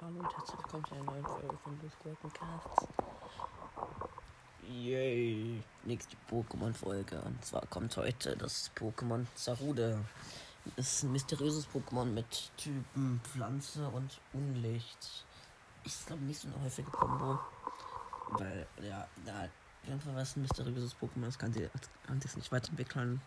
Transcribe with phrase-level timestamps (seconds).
[0.00, 2.88] Hallo und herzlich willkommen zu einer neuen Folge von Discord Casts.
[4.68, 5.62] Yay!
[5.84, 7.20] Nächste Pokémon-Folge.
[7.20, 10.04] Und zwar kommt heute das Pokémon Zarude.
[10.74, 15.24] Das ist ein mysteriöses Pokémon mit Typen Pflanze und Unlicht.
[15.84, 17.38] Ich glaube nicht so eine häufige Kombo.
[18.30, 19.48] Weil, ja, ja,
[19.92, 21.70] einfach was ein mysteriöses Pokémon ist, kann, sie,
[22.04, 23.20] kann sich nicht weiterentwickeln.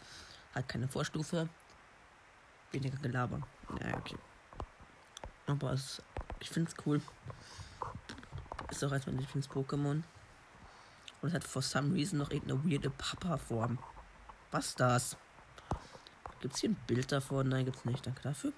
[0.54, 1.48] Hat keine Vorstufe.
[2.72, 3.42] Weniger Gelaber.
[3.82, 4.18] Ja, okay.
[5.48, 6.02] Aber es,
[6.40, 7.02] ich finde es cool.
[8.70, 10.04] Ist auch als mein Lieblings-Pokémon.
[11.22, 13.80] Und es hat for some reason noch irgendeine weirde Papa-Form.
[14.52, 15.18] Was ist das?
[16.40, 17.50] Gibt es hier ein Bild davon?
[17.50, 18.06] Nein, gibt's nicht.
[18.06, 18.54] Danke dafür.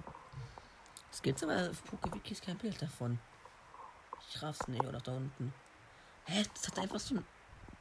[1.12, 3.20] Es gibt aber auf PokeWikis kein Bild davon.
[4.30, 5.54] Ich raff's nicht, oder da unten.
[6.26, 6.44] Hä?
[6.54, 7.26] Das hat einfach so einen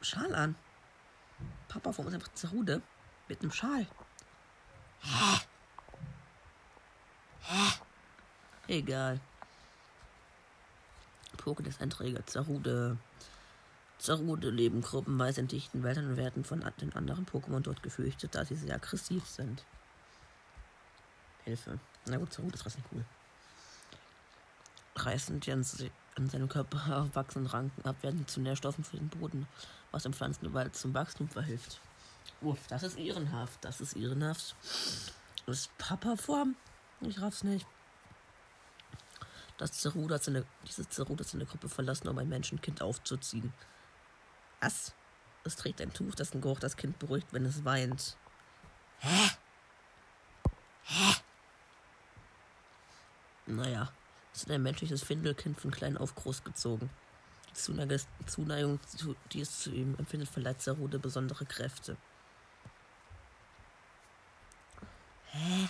[0.00, 0.56] Schal an.
[1.68, 2.82] Papa-Form ist einfach Zerude.
[3.28, 3.86] Mit einem Schal.
[5.00, 5.40] Hä?
[8.70, 9.18] Egal.
[11.38, 12.96] Pokédex-Einträger, Zarude.
[13.98, 18.44] Zarude leben gruppenweise in dichten Wäldern und werden von den anderen Pokémon dort gefürchtet, da
[18.44, 19.64] sie sehr aggressiv sind.
[21.44, 21.80] Hilfe.
[22.06, 23.04] Na gut, Zarude ist trotzdem cool.
[24.94, 25.66] Reißen die an,
[26.14, 29.48] an seinem Körper wachsenden Ranken ab, werden zu Nährstoffen für den Boden,
[29.90, 31.80] was im Pflanzenwald zum Wachstum verhilft.
[32.40, 33.64] Uff, das ist ehrenhaft.
[33.64, 34.54] Das ist ehrenhaft.
[35.44, 36.54] Das ist Papa-Form?
[37.00, 37.66] Ich raff's nicht.
[39.60, 43.52] Das Zeruda seine, diese Zeruda seine Gruppe verlassen, um ein Menschenkind aufzuziehen.
[44.62, 44.94] Was?
[45.44, 48.16] Es trägt ein Tuch, dessen Geruch das Kind beruhigt, wenn es weint.
[49.00, 49.30] Hä?
[50.84, 51.14] Hä?
[53.44, 53.92] Naja,
[54.32, 56.88] es ist ein menschliches Findelkind von klein auf großgezogen.
[57.50, 58.80] Die Zuneigung,
[59.32, 61.98] die es zu ihm empfindet, verleiht Zerude besondere Kräfte.
[65.26, 65.68] Hä?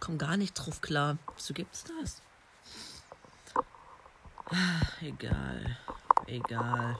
[0.00, 1.18] Komme gar nicht drauf klar.
[1.36, 2.22] Wieso gibt's das?
[4.50, 5.76] Ah, egal.
[6.26, 6.98] Egal.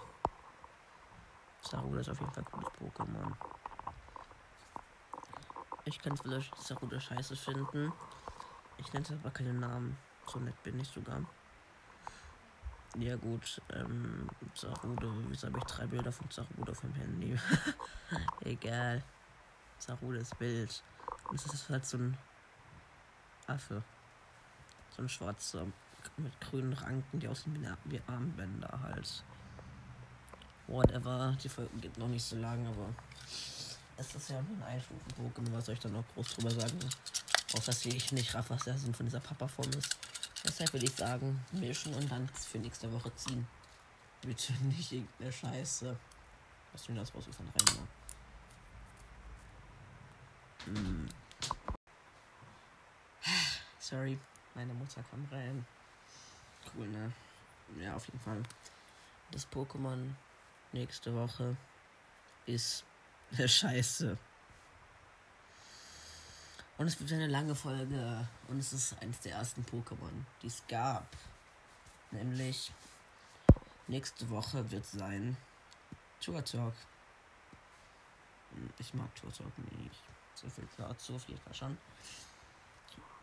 [1.63, 3.33] Saruda ist auf jeden Fall ein gutes Pokémon.
[5.85, 7.93] Ich kann vielleicht Saruda scheiße finden.
[8.77, 9.97] Ich nenne es aber keinen Namen.
[10.27, 11.23] So nett bin ich sogar.
[12.97, 17.39] Ja gut, ähm, Sarude, wieso habe ich drei Bilder von Sarude vom Handy?
[18.41, 19.03] Egal.
[19.79, 20.83] Sarude ist wild.
[21.29, 22.17] Und es ist halt so ein
[23.49, 23.83] Affe.
[24.97, 25.67] So ein schwarzer
[26.17, 29.23] mit grünen Ranken, die aussehen wie, Armbänder halt.
[30.67, 31.37] Whatever.
[31.43, 32.89] Die Folge geht noch nicht so lang, aber
[33.97, 35.53] es ist ja nur ein Einstufen-Pokémon.
[35.53, 36.79] Was soll ich da noch groß drüber sagen?
[37.57, 39.97] Auch dass ich nicht raff, was der Sinn von dieser Papa-Form ist.
[40.45, 43.47] Deshalb würde ich sagen, mischen und dann für nächste Woche ziehen.
[44.23, 45.97] Bitte nicht irgendeine Scheiße.
[46.73, 47.89] Was du mir das rausgefahren rein?
[50.67, 50.98] Hm.
[53.89, 54.19] Sorry,
[54.55, 55.67] meine Mutter kam rein.
[56.75, 57.11] Cool, ne?
[57.81, 58.43] Ja, auf jeden Fall.
[59.31, 60.11] Das Pokémon
[60.73, 61.57] nächste Woche
[62.45, 62.85] ist
[63.33, 64.19] Scheiße.
[66.77, 68.29] Und es wird eine lange Folge.
[68.49, 70.13] Und es ist eines der ersten Pokémon,
[70.43, 71.07] die es gab.
[72.11, 72.71] Nämlich
[73.87, 75.35] nächste Woche wird sein
[76.21, 76.75] Turtok.
[78.79, 80.03] Ich mag Turtok nicht.
[80.35, 81.79] So viel dazu auf jeden Fall schon.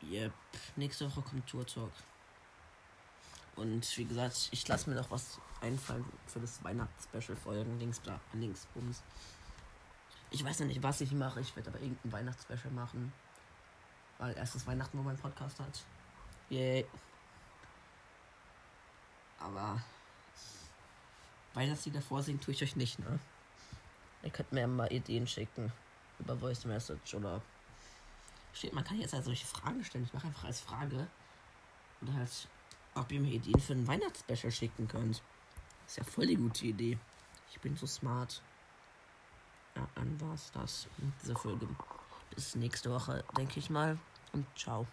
[0.04, 0.34] Yep.
[0.76, 1.92] Nächste Woche kommt Turtok.
[3.56, 7.80] Und wie gesagt, ich lasse mir noch was einfallen für das Weihnachts-Special-Folgen.
[7.80, 9.02] Links, da, links, bums.
[10.32, 11.40] Ich weiß noch nicht, was ich mache.
[11.40, 13.14] Ich werde aber irgendein Weihnachtsspecial machen.
[14.18, 15.84] Weil erstes Weihnachten, wo mein Podcast hat.
[16.50, 16.86] Yay.
[19.40, 19.82] Aber
[21.54, 23.20] Weihnachtslieder vorsingen tue ich euch nicht, ne?
[24.24, 25.72] Ihr könnt mir mal Ideen schicken.
[26.20, 27.42] Über Voice Message oder.
[28.72, 30.06] Man kann jetzt halt solche Fragen stellen.
[30.06, 31.08] Ich mache einfach als Frage.
[32.02, 32.48] Und halt,
[32.96, 35.22] ob ihr mir Ideen für ein Weihnachtsspecial schicken könnt.
[35.86, 36.98] Ist ja voll die gute Idee.
[37.52, 38.42] Ich bin so smart.
[39.76, 41.68] Ja, dann war's das mit dieser Folge.
[42.34, 43.98] Bis nächste Woche, denke ich mal.
[44.34, 44.88] Und ciao.